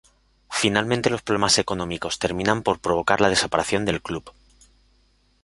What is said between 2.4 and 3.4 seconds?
por provocar la